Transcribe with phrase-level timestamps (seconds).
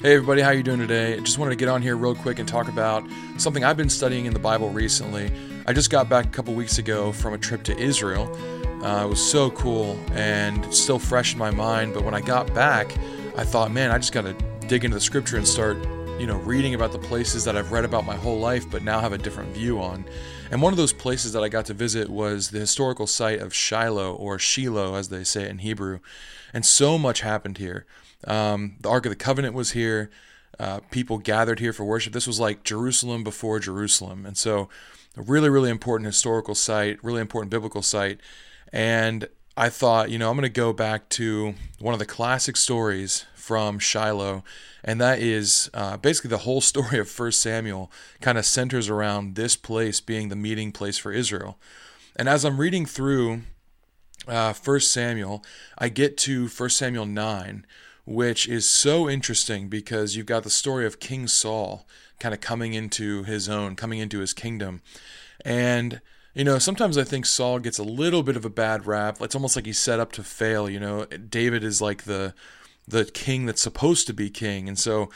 [0.00, 1.16] Hey everybody, how you doing today?
[1.16, 3.02] I just wanted to get on here real quick and talk about
[3.36, 5.28] something I've been studying in the Bible recently.
[5.66, 8.32] I just got back a couple weeks ago from a trip to Israel.
[8.80, 11.94] Uh, it was so cool and still fresh in my mind.
[11.94, 12.96] But when I got back,
[13.36, 14.34] I thought, man, I just got to
[14.68, 15.78] dig into the scripture and start,
[16.20, 19.00] you know, reading about the places that I've read about my whole life, but now
[19.00, 20.04] have a different view on.
[20.50, 23.54] And one of those places that I got to visit was the historical site of
[23.54, 26.00] Shiloh, or Shiloh, as they say it in Hebrew.
[26.54, 27.84] And so much happened here.
[28.24, 30.10] Um, the Ark of the Covenant was here.
[30.58, 32.14] Uh, people gathered here for worship.
[32.14, 34.24] This was like Jerusalem before Jerusalem.
[34.24, 34.68] And so,
[35.16, 38.20] a really, really important historical site, really important biblical site.
[38.72, 42.56] And I thought, you know, I'm going to go back to one of the classic
[42.56, 44.44] stories from Shiloh,
[44.84, 47.90] and that is uh, basically the whole story of First Samuel
[48.20, 51.58] kind of centers around this place being the meeting place for Israel.
[52.14, 53.40] And as I'm reading through
[54.28, 55.44] uh, First Samuel,
[55.76, 57.66] I get to First Samuel 9,
[58.06, 61.84] which is so interesting because you've got the story of King Saul
[62.20, 64.82] kind of coming into his own, coming into his kingdom.
[65.44, 66.00] And,
[66.38, 69.20] you know, sometimes I think Saul gets a little bit of a bad rap.
[69.20, 71.04] It's almost like he's set up to fail, you know.
[71.06, 72.32] David is like the
[72.86, 74.68] the king that's supposed to be king.
[74.68, 75.10] And so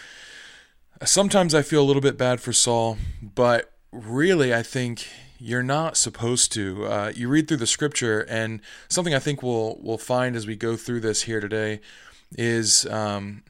[1.05, 5.07] sometimes I feel a little bit bad for Saul, but really I think
[5.39, 6.87] you're not supposed to.
[6.87, 10.57] Uh, you read through the scripture, and something I think we'll we'll find as we
[10.57, 11.81] go through this here today
[12.37, 13.45] is um,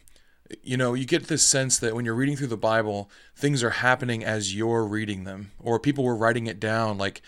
[0.62, 3.70] you know you get this sense that when you're reading through the bible things are
[3.70, 7.22] happening as you're reading them or people were writing it down like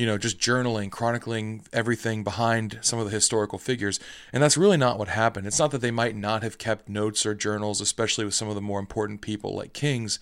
[0.00, 4.00] you know just journaling chronicling everything behind some of the historical figures.
[4.32, 5.46] And that's really not what happened.
[5.46, 8.54] It's not that they might not have kept notes or journals especially with some of
[8.54, 10.18] the more important people like kings.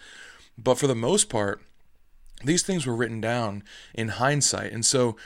[0.58, 1.62] But for the most part
[2.42, 3.62] these things were written down
[3.94, 4.72] in hindsight.
[4.72, 5.16] And so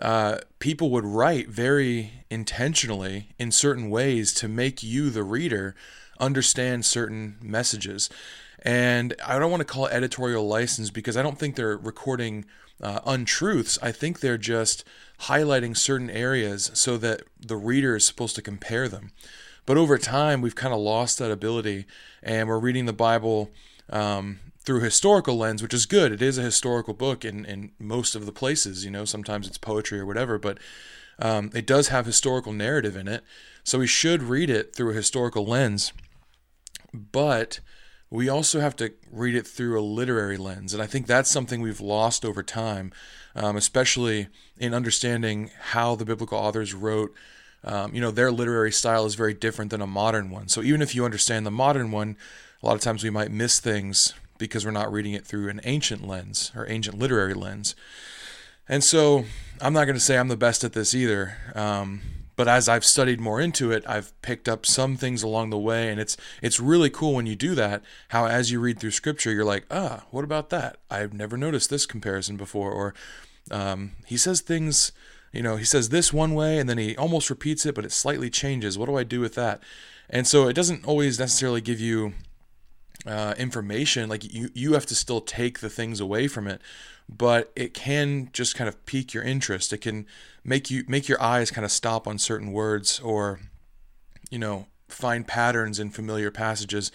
[0.00, 5.74] uh, people would write very intentionally in certain ways to make you, the reader,
[6.18, 8.08] understand certain messages.
[8.62, 12.44] And I don't want to call it editorial license because I don't think they're recording
[12.82, 13.78] uh, untruths.
[13.82, 14.84] I think they're just
[15.20, 19.12] highlighting certain areas so that the reader is supposed to compare them.
[19.64, 21.86] But over time, we've kind of lost that ability,
[22.22, 23.50] and we're reading the Bible
[23.90, 26.12] um, through historical lens, which is good.
[26.12, 28.84] It is a historical book in, in most of the places.
[28.84, 30.58] You know, sometimes it's poetry or whatever, but
[31.18, 33.22] um, it does have historical narrative in it.
[33.62, 35.92] So we should read it through a historical lens.
[36.92, 37.60] But
[38.12, 40.74] we also have to read it through a literary lens.
[40.74, 42.92] And I think that's something we've lost over time,
[43.34, 44.28] um, especially
[44.58, 47.14] in understanding how the biblical authors wrote.
[47.64, 50.48] Um, you know, their literary style is very different than a modern one.
[50.48, 52.18] So even if you understand the modern one,
[52.62, 55.62] a lot of times we might miss things because we're not reading it through an
[55.64, 57.74] ancient lens or ancient literary lens.
[58.68, 59.24] And so
[59.58, 61.38] I'm not going to say I'm the best at this either.
[61.54, 62.02] Um,
[62.42, 65.88] but as I've studied more into it, I've picked up some things along the way,
[65.88, 67.84] and it's it's really cool when you do that.
[68.08, 70.78] How as you read through Scripture, you're like, ah, what about that?
[70.90, 72.72] I've never noticed this comparison before.
[72.72, 72.94] Or
[73.52, 74.90] um, he says things,
[75.32, 77.92] you know, he says this one way, and then he almost repeats it, but it
[77.92, 78.76] slightly changes.
[78.76, 79.62] What do I do with that?
[80.10, 82.14] And so it doesn't always necessarily give you
[83.06, 86.60] uh, information like you you have to still take the things away from it
[87.08, 89.72] but it can just kind of pique your interest.
[89.72, 90.06] It can
[90.44, 93.40] make you make your eyes kind of stop on certain words or
[94.30, 96.92] you know find patterns in familiar passages.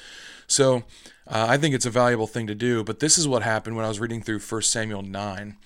[0.48, 0.84] So
[1.30, 3.86] uh, i think it's a valuable thing to do but this is what happened when
[3.86, 5.58] i was reading through 1 samuel 9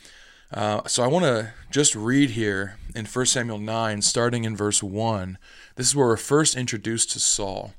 [0.53, 4.81] uh, so i want to just read here in 1 samuel 9 starting in verse
[4.81, 5.37] 1
[5.75, 7.73] this is where we're first introduced to saul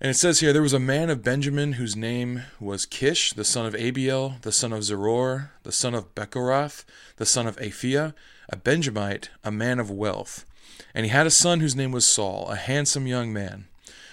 [0.00, 3.44] and it says here there was a man of Benjamin whose name was Kish, the
[3.44, 6.84] son of Abiel, the son of Zeror, the son of Bechorath,
[7.16, 8.14] the son of Aphiah,
[8.48, 10.46] a Benjamite, a man of wealth.
[10.94, 13.66] And he had a son whose name was Saul, a handsome young man.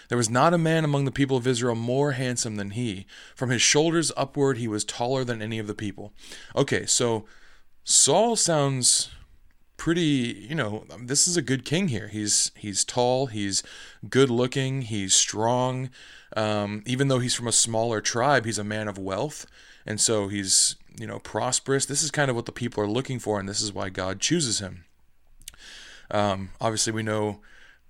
[0.09, 3.06] There was not a man among the people of Israel more handsome than he.
[3.36, 6.14] From his shoulders upward, he was taller than any of the people.
[6.56, 7.25] Okay, so
[7.84, 9.09] Saul sounds
[9.77, 12.07] pretty you know this is a good king here.
[12.07, 13.63] He's he's tall he's
[14.09, 15.89] good looking he's strong.
[16.35, 19.45] Um, even though he's from a smaller tribe he's a man of wealth.
[19.85, 21.85] And so he's you know prosperous.
[21.85, 24.19] This is kind of what the people are looking for and this is why god
[24.19, 24.83] chooses him.
[26.12, 27.39] Um, obviously we know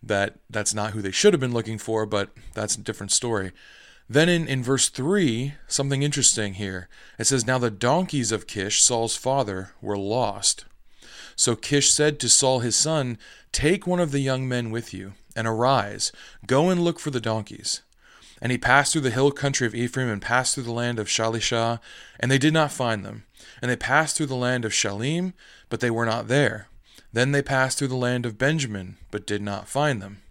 [0.04, 3.52] that that's not who they should have been looking for but that's a different story.
[4.10, 6.90] Then in, in verse 3 something interesting here.
[7.18, 10.66] It says now the donkeys of kish saul's father were lost
[11.38, 13.18] so Kish said to Saul his son,
[13.52, 16.12] Take one of the young men with you, and arise,
[16.46, 17.84] go and look for the donkeys.
[18.42, 21.08] And he passed through the hill country of Ephraim and passed through the land of
[21.08, 21.80] Shalishah,
[22.20, 23.24] and they did not find them.
[23.62, 25.34] And they passed through the land of Shalim,
[25.70, 26.68] but they were not there.
[27.14, 30.22] Then they passed through the land of Benjamin, but did not find them.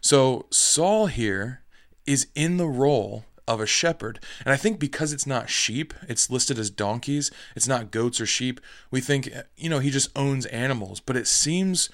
[0.00, 1.62] So Saul here
[2.06, 4.20] is in the role of a shepherd.
[4.44, 8.26] And I think because it's not sheep, it's listed as donkeys, it's not goats or
[8.26, 8.60] sheep,
[8.90, 11.00] we think, you know, he just owns animals.
[11.00, 11.88] But it seems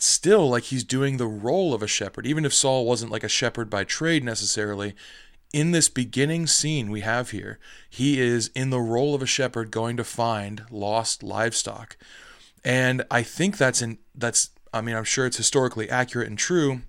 [0.00, 3.28] still like he's doing the role of a shepherd, even if Saul wasn't like a
[3.28, 4.94] shepherd by trade necessarily.
[5.52, 7.58] In this beginning scene we have here,
[7.88, 11.96] he is in the role of a shepherd going to find lost livestock.
[12.64, 16.82] And I think that's in that's I mean, I'm sure it's historically accurate and true.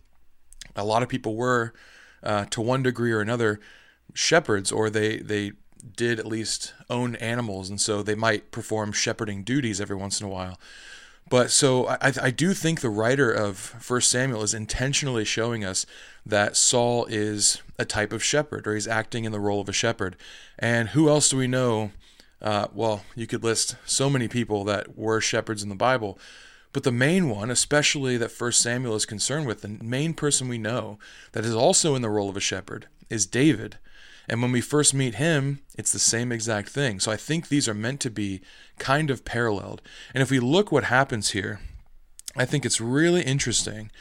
[0.75, 1.73] A lot of people were
[2.21, 3.59] uh, to one degree or another
[4.13, 5.51] shepherds or they they
[5.95, 10.27] did at least own animals and so they might perform shepherding duties every once in
[10.27, 10.59] a while
[11.29, 15.85] but so I, I do think the writer of First Samuel is intentionally showing us
[16.25, 19.73] that Saul is a type of shepherd, or he's acting in the role of a
[19.73, 20.15] shepherd.
[20.57, 21.91] And who else do we know?
[22.41, 26.17] Uh, well, you could list so many people that were shepherds in the Bible,
[26.71, 30.57] but the main one, especially that First Samuel is concerned with, the main person we
[30.57, 30.99] know
[31.33, 33.77] that is also in the role of a shepherd is David.
[34.29, 36.99] And when we first meet him, it's the same exact thing.
[36.99, 38.41] So I think these are meant to be
[38.77, 39.81] kind of paralleled.
[40.13, 41.59] And if we look what happens here,
[42.35, 43.91] I think it's really interesting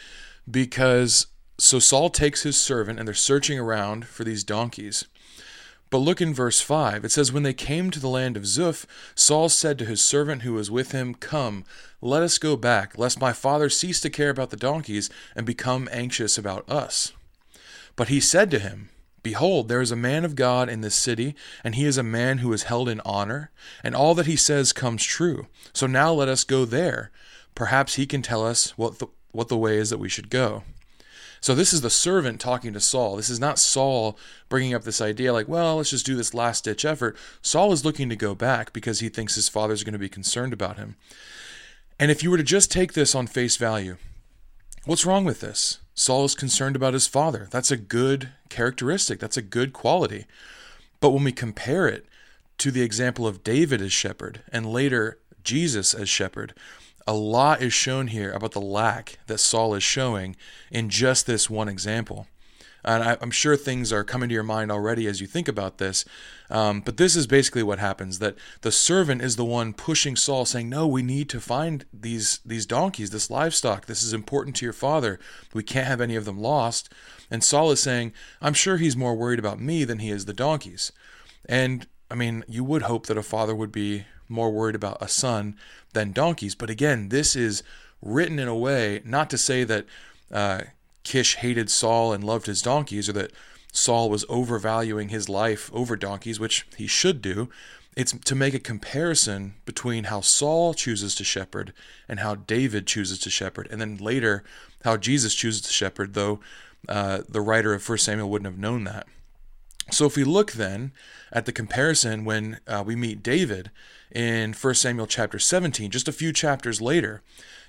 [0.49, 1.27] because
[1.59, 5.07] so Saul takes his servant and they're searching around for these donkeys.
[5.91, 7.07] But look in verse 5.
[7.07, 8.85] It says, When they came to the land of Zuph,
[9.15, 11.65] Saul said to his servant who was with him, Come,
[12.03, 15.89] let us go back, lest my father cease to care about the donkeys and become
[15.91, 17.13] anxious about us.
[17.97, 18.91] But he said to him,
[19.23, 21.35] Behold, there is a man of God in this city,
[21.65, 23.51] and he is a man who is held in honor,
[23.83, 25.47] and all that he says comes true.
[25.73, 27.11] So now let us go there.
[27.55, 30.63] Perhaps he can tell us what the, what the way is that we should go.
[31.41, 33.17] So this is the servant talking to Saul.
[33.17, 34.19] This is not Saul
[34.49, 37.17] bringing up this idea like, well, let's just do this last ditch effort.
[37.43, 40.53] Saul is looking to go back because he thinks his father's going to be concerned
[40.53, 40.97] about him.
[41.99, 43.97] And if you were to just take this on face value,
[44.85, 45.79] what's wrong with this?
[45.95, 47.49] Saul is concerned about his father.
[47.51, 50.27] That's a good characteristic, that's a good quality.
[51.01, 52.07] But when we compare it
[52.59, 56.55] to the example of David as shepherd and later Jesus as shepherd,
[57.07, 60.37] a lot is shown here about the lack that Saul is showing
[60.71, 62.27] in just this one example.
[62.85, 65.79] And I, am sure things are coming to your mind already as you think about
[65.79, 66.05] this.
[66.49, 70.45] Um, but this is basically what happens: that the servant is the one pushing Saul,
[70.45, 73.87] saying, "No, we need to find these these donkeys, this livestock.
[73.87, 75.19] This is important to your father.
[75.53, 76.93] We can't have any of them lost."
[77.31, 80.33] And Saul is saying, "I'm sure he's more worried about me than he is the
[80.33, 80.93] donkeys."
[81.47, 85.09] And I mean, you would hope that a father would be more worried about a
[85.09, 85.57] son
[85.95, 86.55] than donkeys.
[86.55, 87.63] But again, this is
[88.01, 89.87] written in a way not to say that.
[90.31, 90.63] Uh,
[91.05, 93.33] Kish hated Saul and loved his donkeys, or that
[93.73, 97.49] Saul was overvaluing his life over donkeys, which he should do.
[97.97, 101.73] It's to make a comparison between how Saul chooses to shepherd
[102.09, 104.45] and how David chooses to shepherd, and then later
[104.85, 106.41] how Jesus chooses to shepherd, though
[106.89, 109.07] uh, the writer of 1 Samuel wouldn't have known that.
[109.91, 110.93] So if we look then
[111.33, 113.71] at the comparison when uh, we meet David
[114.11, 117.23] in 1 Samuel chapter 17, just a few chapters later,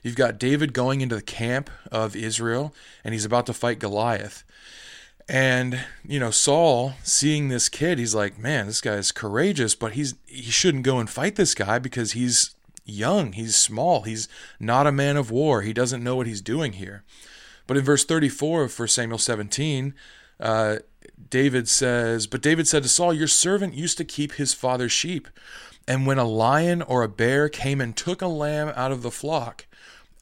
[0.03, 2.73] You've got David going into the camp of Israel
[3.03, 4.43] and he's about to fight Goliath.
[5.27, 9.91] And, you know, Saul seeing this kid, he's like, man, this guy is courageous, but
[9.91, 14.27] he's he shouldn't go and fight this guy because he's young, he's small, he's
[14.59, 15.61] not a man of war.
[15.61, 17.03] He doesn't know what he's doing here.
[17.67, 19.93] But in verse 34 of 1 Samuel 17,
[20.39, 20.77] uh,
[21.29, 25.27] David says, But David said to Saul, Your servant used to keep his father's sheep.
[25.87, 29.11] And when a lion or a bear came and took a lamb out of the
[29.11, 29.65] flock,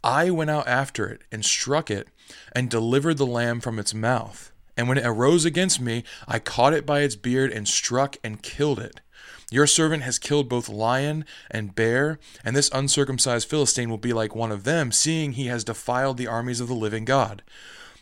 [0.03, 2.08] I went out after it and struck it
[2.53, 4.51] and delivered the lamb from its mouth.
[4.77, 8.41] And when it arose against me, I caught it by its beard and struck and
[8.41, 9.01] killed it.
[9.50, 14.36] Your servant has killed both lion and bear, and this uncircumcised Philistine will be like
[14.36, 17.44] one of them, seeing he has defiled the armies of the living God.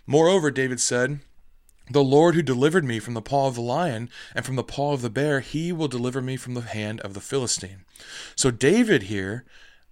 [0.08, 1.20] Moreover, David said,
[1.90, 4.94] The Lord who delivered me from the paw of the lion and from the paw
[4.94, 7.86] of the bear, he will deliver me from the hand of the Philistine.
[8.36, 9.46] So David here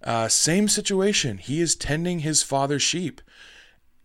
[0.03, 1.37] uh, same situation.
[1.37, 3.21] He is tending his father's sheep.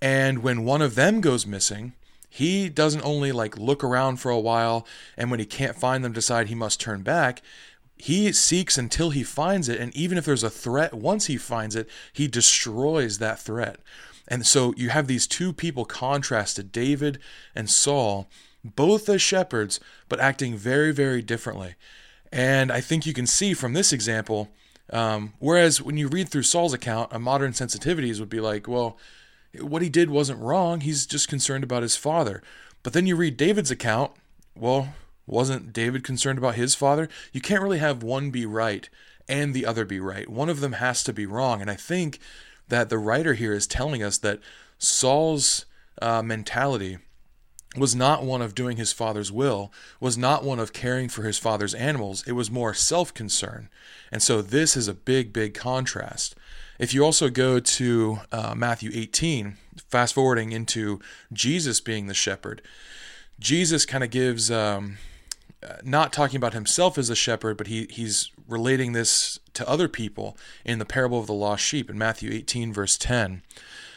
[0.01, 1.95] And when one of them goes missing,
[2.29, 6.13] he doesn't only like look around for a while and when he can't find them
[6.13, 7.43] decide he must turn back.
[7.97, 9.81] He seeks until he finds it.
[9.81, 13.81] And even if there's a threat, once he finds it, he destroys that threat.
[14.29, 17.19] And so you have these two people contrasted David
[17.55, 18.29] and Saul,
[18.63, 21.75] both as shepherds, but acting very, very differently.
[22.31, 24.51] And I think you can see from this example
[24.91, 28.99] um, whereas when you read through Saul's account, a modern sensitivities would be like, well,
[29.61, 30.81] what he did wasn't wrong.
[30.81, 32.43] He's just concerned about his father.
[32.83, 34.13] But then you read David's account,
[34.55, 34.95] well,
[35.27, 37.09] wasn't David concerned about his father?
[37.33, 38.89] You can't really have one be right
[39.29, 40.29] and the other be right.
[40.29, 41.61] One of them has to be wrong.
[41.61, 42.19] And I think
[42.69, 44.41] that the writer here is telling us that
[44.79, 45.67] Saul's
[46.01, 46.99] uh, mentality
[47.77, 51.39] was not one of doing his father's will, was not one of caring for his
[51.39, 52.25] father's animals.
[52.27, 53.69] It was more self concern.
[54.11, 56.35] And so this is a big, big contrast.
[56.79, 59.57] If you also go to uh, Matthew 18,
[59.89, 61.01] fast forwarding into
[61.33, 62.63] Jesus being the shepherd,
[63.39, 64.99] Jesus kind of gives, um,
[65.63, 69.89] uh, not talking about himself as a shepherd, but he, he's relating this to other
[69.89, 73.43] people in the parable of the lost sheep in Matthew 18, verse 10.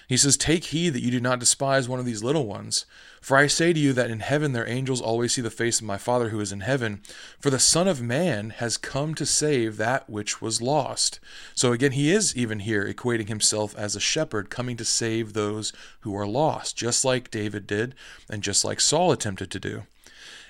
[0.08, 2.86] He says, Take heed that you do not despise one of these little ones.
[3.22, 5.86] For I say to you that in heaven their angels always see the face of
[5.86, 7.02] my Father who is in heaven.
[7.40, 11.20] For the Son of Man has come to save that which was lost.
[11.54, 15.72] So again, he is even here equating himself as a shepherd coming to save those
[16.02, 17.96] who are lost, just like David did
[18.30, 19.84] and just like Saul attempted to do.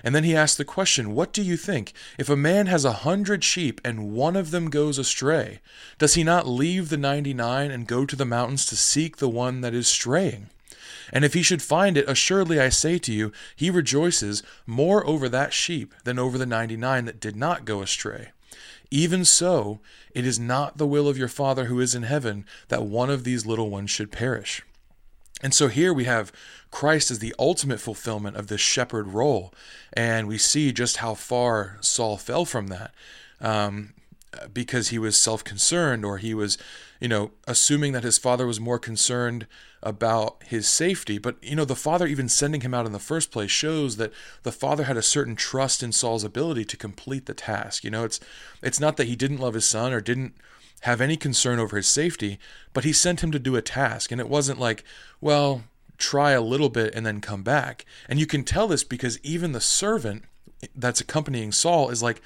[0.03, 1.93] And then he asked the question, What do you think?
[2.17, 5.59] If a man has a hundred sheep and one of them goes astray,
[5.97, 9.29] does he not leave the ninety nine and go to the mountains to seek the
[9.29, 10.49] one that is straying?
[11.13, 15.27] And if he should find it, assuredly I say to you, he rejoices more over
[15.29, 18.29] that sheep than over the ninety nine that did not go astray.
[18.89, 19.79] Even so,
[20.13, 23.23] it is not the will of your Father who is in heaven that one of
[23.23, 24.63] these little ones should perish.
[25.41, 26.31] And so here we have
[26.69, 29.53] Christ as the ultimate fulfillment of this shepherd role.
[29.93, 32.93] And we see just how far Saul fell from that
[33.41, 33.93] um,
[34.53, 36.57] because he was self concerned or he was,
[36.99, 39.47] you know, assuming that his father was more concerned
[39.83, 41.17] about his safety.
[41.17, 44.13] But, you know, the father even sending him out in the first place shows that
[44.43, 47.83] the father had a certain trust in Saul's ability to complete the task.
[47.83, 48.19] You know, it's
[48.61, 50.35] it's not that he didn't love his son or didn't
[50.81, 52.39] have any concern over his safety,
[52.73, 54.11] but he sent him to do a task.
[54.11, 54.83] And it wasn't like,
[55.19, 55.63] well,
[55.97, 57.85] try a little bit and then come back.
[58.09, 60.23] And you can tell this because even the servant
[60.75, 62.21] that's accompanying Saul is like,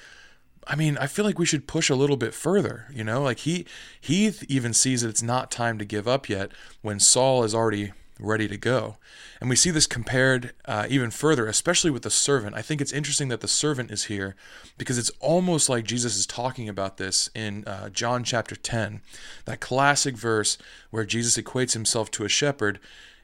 [0.66, 3.22] I mean, I feel like we should push a little bit further, you know?
[3.22, 3.66] Like he
[4.00, 6.50] he even sees that it's not time to give up yet
[6.82, 8.96] when Saul is already ready to go.
[9.40, 12.56] And we see this compared uh, even further, especially with the servant.
[12.56, 14.36] I think it's interesting that the servant is here
[14.78, 19.02] because it's almost like Jesus is talking about this in uh, John chapter 10,
[19.44, 20.56] that classic verse
[20.90, 22.78] where Jesus equates himself to a shepherd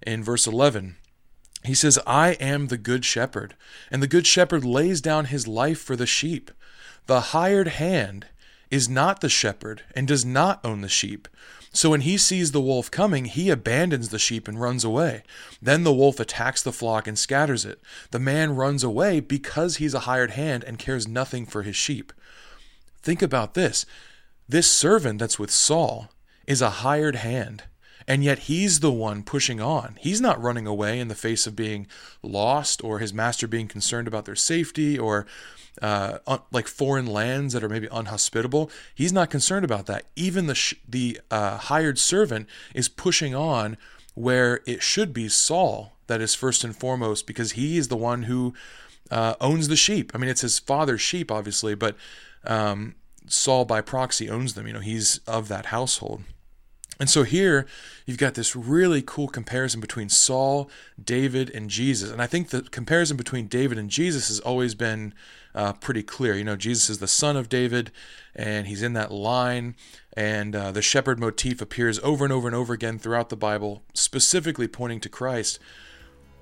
[0.06, 0.96] in verse 11.
[1.64, 3.54] He says, I am the good shepherd,
[3.90, 6.50] and the good shepherd lays down his life for the sheep.
[7.06, 8.26] The hired hand
[8.70, 11.28] is not the shepherd and does not own the sheep.
[11.72, 15.22] So when he sees the wolf coming, he abandons the sheep and runs away.
[15.60, 17.80] Then the wolf attacks the flock and scatters it.
[18.10, 22.12] The man runs away because he's a hired hand and cares nothing for his sheep.
[23.02, 23.86] Think about this
[24.48, 26.10] this servant that's with Saul
[26.46, 27.64] is a hired hand.
[28.06, 29.96] And yet he's the one pushing on.
[30.00, 31.86] He's not running away in the face of being
[32.22, 35.26] lost or his master being concerned about their safety or
[35.80, 36.18] uh,
[36.50, 38.70] like foreign lands that are maybe unhospitable.
[38.94, 40.04] He's not concerned about that.
[40.16, 43.78] Even the sh- the uh, hired servant is pushing on
[44.14, 48.24] where it should be Saul that is first and foremost because he is the one
[48.24, 48.52] who
[49.10, 50.12] uh, owns the sheep.
[50.14, 51.96] I mean, it's his father's sheep, obviously, but
[52.44, 52.94] um,
[53.26, 54.66] Saul by proxy owns them.
[54.66, 56.22] You know, he's of that household.
[57.00, 57.66] And so here
[58.06, 60.70] you've got this really cool comparison between Saul,
[61.02, 62.10] David, and Jesus.
[62.10, 65.14] And I think the comparison between David and Jesus has always been
[65.54, 66.34] uh, pretty clear.
[66.34, 67.90] You know, Jesus is the son of David,
[68.34, 69.74] and he's in that line.
[70.14, 73.82] And uh, the shepherd motif appears over and over and over again throughout the Bible,
[73.94, 75.58] specifically pointing to Christ.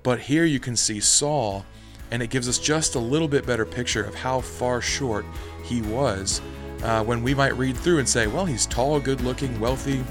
[0.03, 1.65] But here you can see Saul,
[2.09, 5.25] and it gives us just a little bit better picture of how far short
[5.63, 6.41] he was.
[6.83, 10.03] Uh, when we might read through and say, well, he's tall, good looking, wealthy,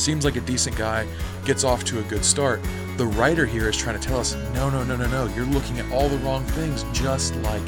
[0.00, 1.06] seems like a decent guy,
[1.44, 2.60] gets off to a good start.
[2.96, 5.78] The writer here is trying to tell us, no, no, no, no, no, you're looking
[5.78, 7.62] at all the wrong things, just like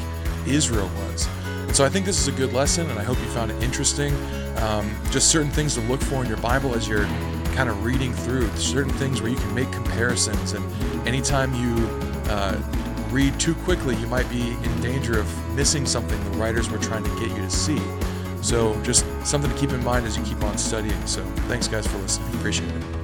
[0.45, 1.27] Israel was.
[1.45, 3.61] And so I think this is a good lesson, and I hope you found it
[3.61, 4.13] interesting.
[4.57, 7.05] Um, just certain things to look for in your Bible as you're
[7.53, 10.53] kind of reading through, certain things where you can make comparisons.
[10.53, 11.75] And anytime you
[12.29, 12.61] uh,
[13.09, 17.03] read too quickly, you might be in danger of missing something the writers were trying
[17.03, 17.81] to get you to see.
[18.47, 21.05] So just something to keep in mind as you keep on studying.
[21.05, 22.33] So thanks, guys, for listening.
[22.35, 22.96] Appreciate it.